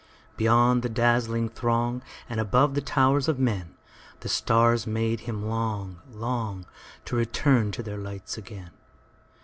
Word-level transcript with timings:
Beyond 0.35 0.81
the 0.81 0.89
dazzling 0.89 1.47
throngAnd 1.51 2.01
above 2.27 2.73
the 2.73 2.81
towers 2.81 3.27
of 3.27 3.37
menThe 3.37 4.29
stars 4.29 4.87
made 4.87 5.19
him 5.29 5.45
long, 5.45 6.01
long, 6.09 6.65
To 7.05 7.15
return 7.15 7.71
to 7.73 7.83
their 7.83 7.97
light 7.97 8.35
again. 8.35 8.71